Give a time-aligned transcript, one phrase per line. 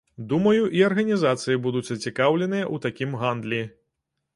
[0.29, 3.67] Думаю, і арганізацыі будуць зацікаўленыя ў такім гандлі.